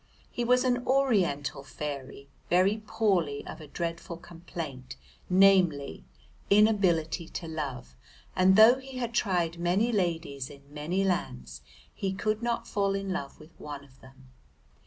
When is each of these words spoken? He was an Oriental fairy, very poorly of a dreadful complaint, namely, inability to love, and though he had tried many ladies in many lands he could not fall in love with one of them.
He 0.31 0.43
was 0.43 0.63
an 0.63 0.83
Oriental 0.87 1.63
fairy, 1.63 2.27
very 2.49 2.81
poorly 2.87 3.45
of 3.45 3.61
a 3.61 3.67
dreadful 3.67 4.17
complaint, 4.17 4.95
namely, 5.29 6.05
inability 6.49 7.27
to 7.29 7.47
love, 7.47 7.95
and 8.35 8.55
though 8.55 8.79
he 8.79 8.97
had 8.97 9.13
tried 9.13 9.59
many 9.59 9.91
ladies 9.91 10.49
in 10.49 10.63
many 10.73 11.03
lands 11.03 11.61
he 11.93 12.13
could 12.13 12.41
not 12.41 12.67
fall 12.67 12.95
in 12.95 13.13
love 13.13 13.39
with 13.39 13.51
one 13.59 13.83
of 13.83 14.01
them. 14.01 14.29